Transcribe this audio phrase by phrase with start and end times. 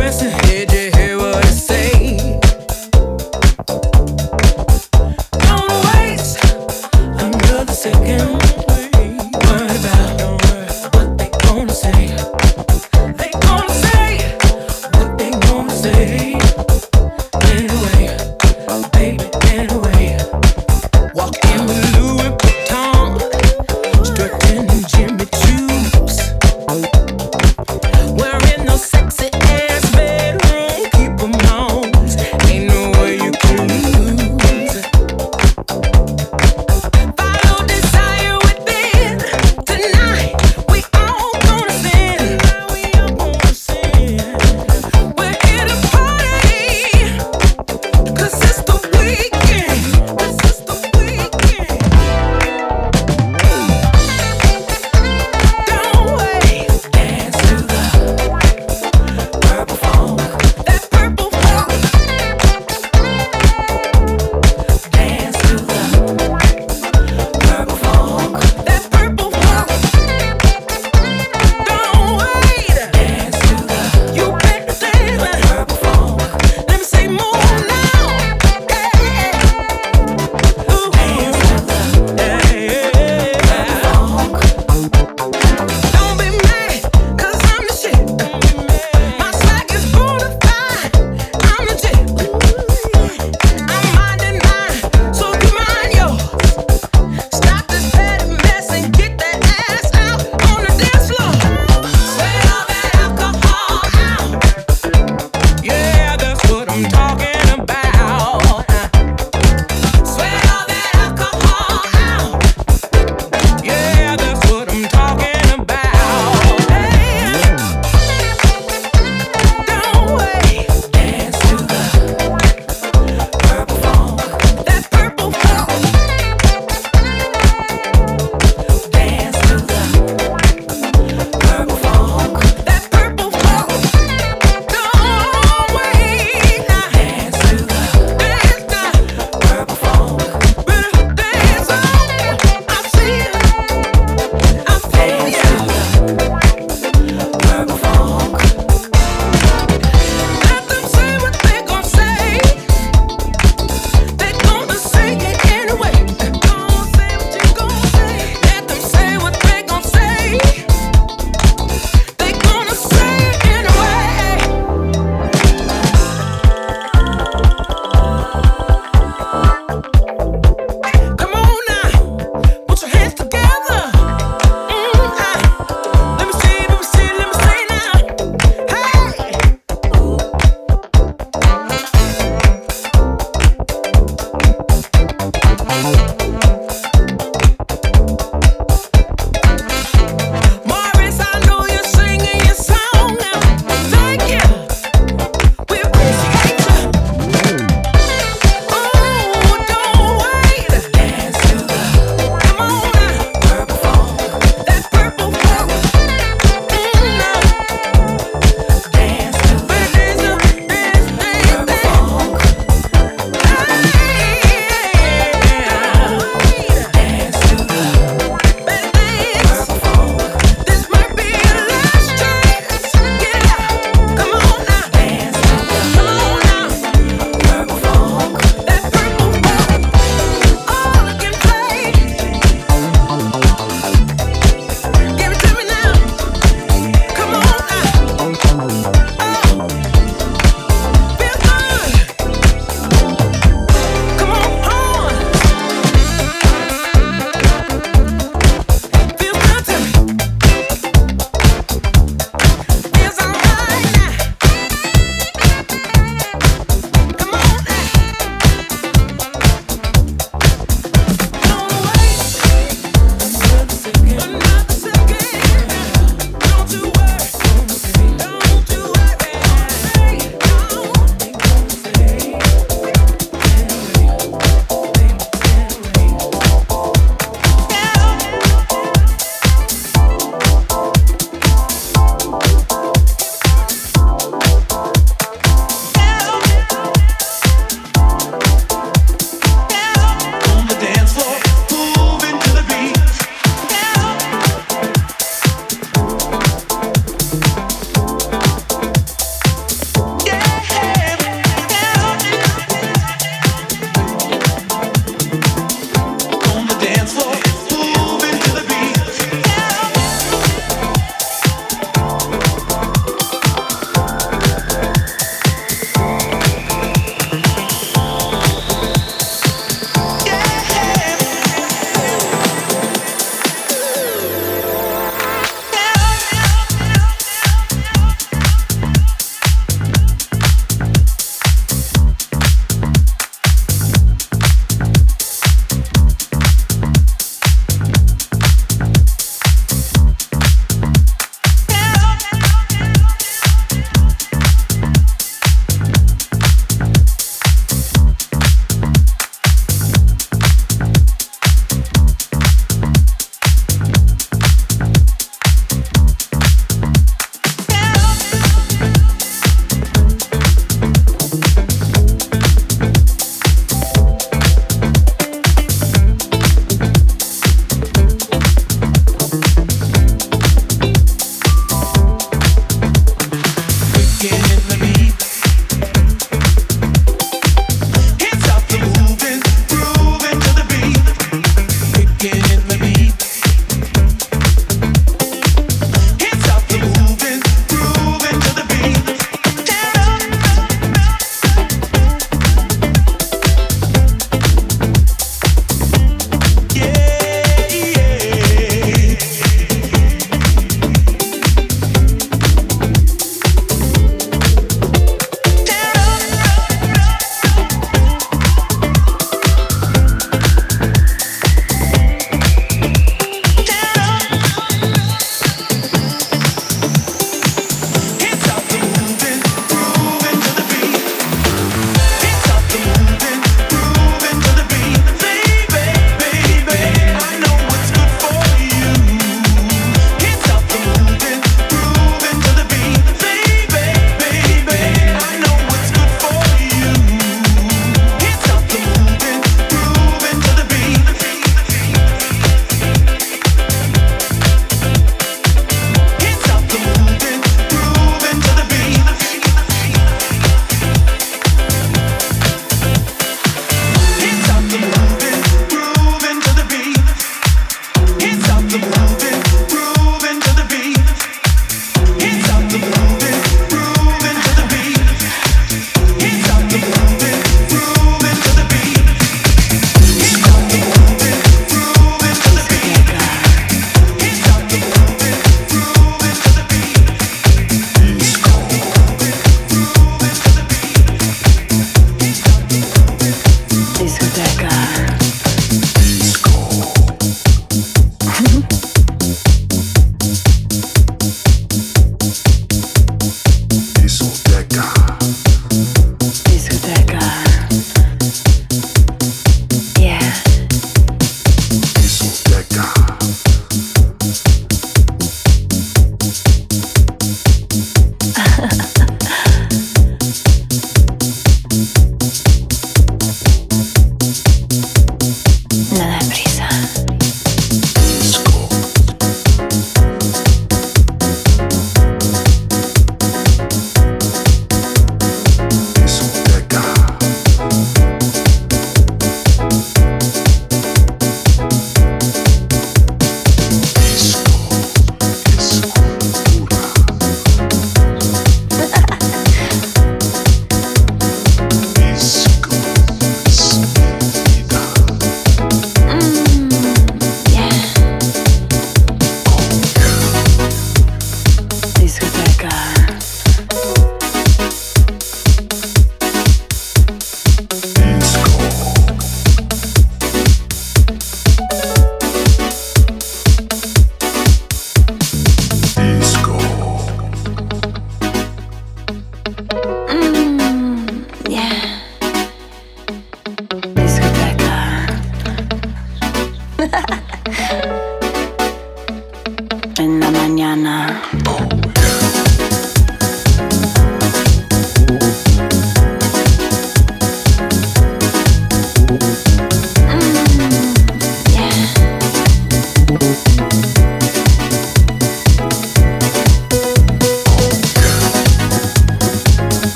[0.00, 0.73] anyway.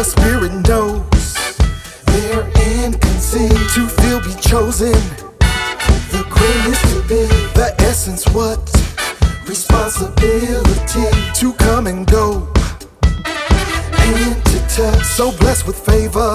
[0.00, 1.34] The spirit knows
[2.06, 4.94] they're can see to feel be chosen.
[6.08, 8.58] The greatest to be, the essence what?
[9.46, 11.04] Responsibility
[11.34, 12.50] to come and go.
[13.12, 16.34] And to touch, so blessed with favor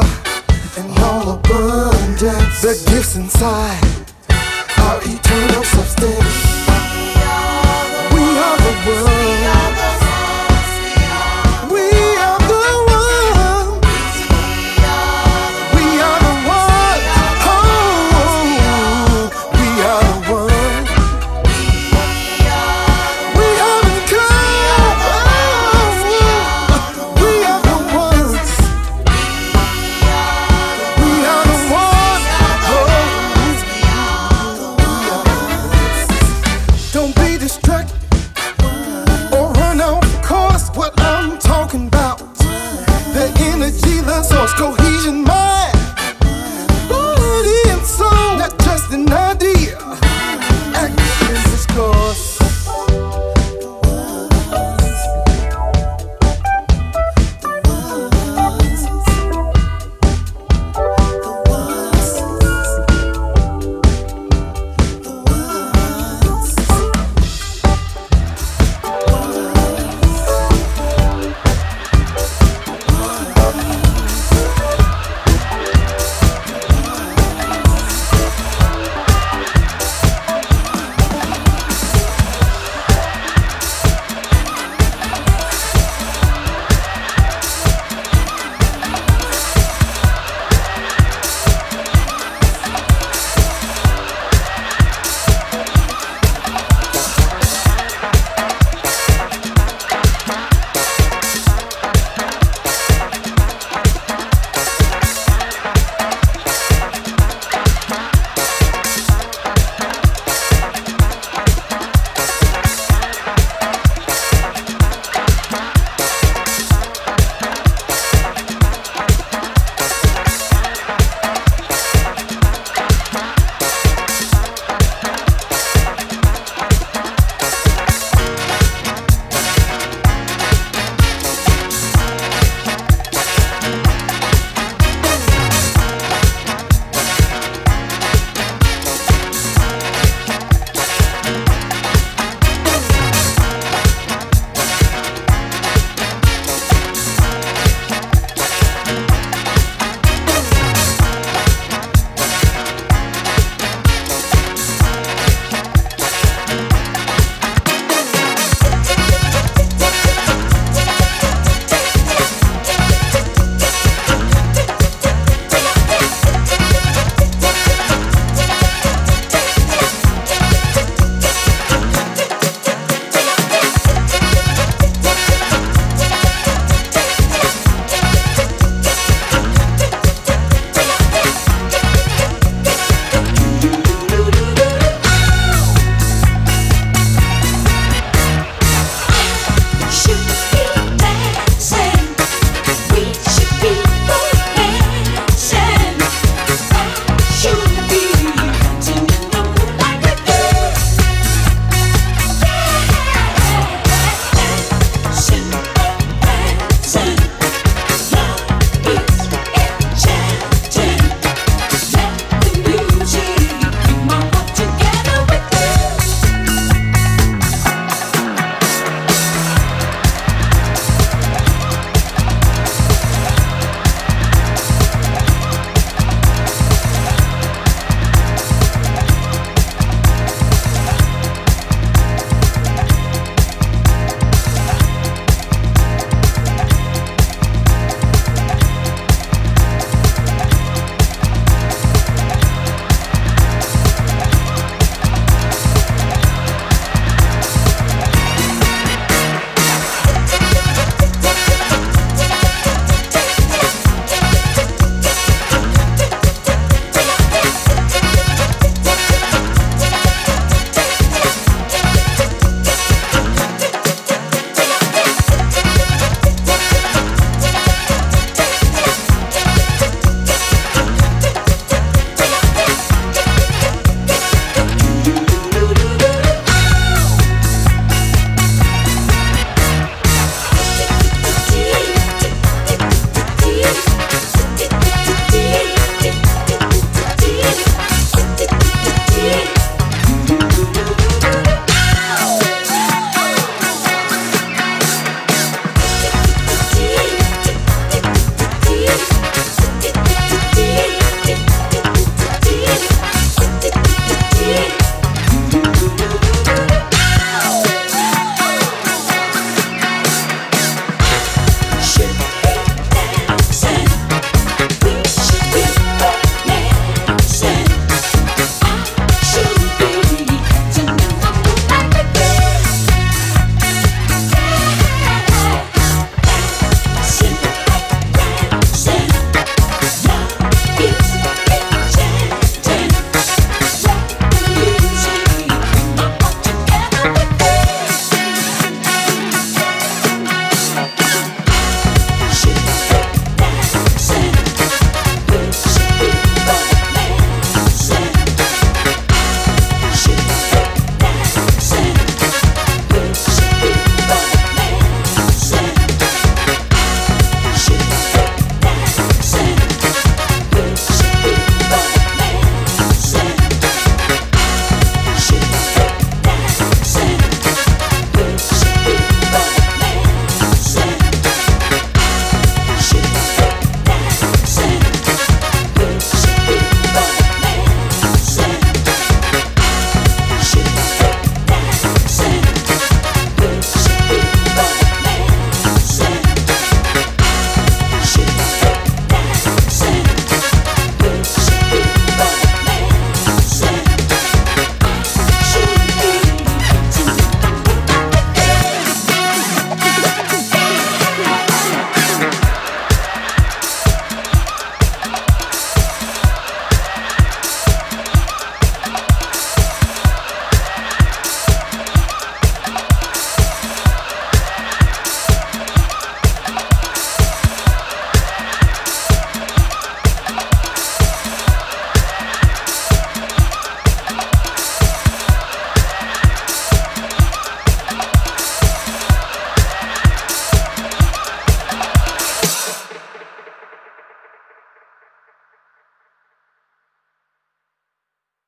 [0.78, 2.62] and all abundance.
[2.62, 3.84] The gifts inside
[4.78, 6.45] our eternal substance.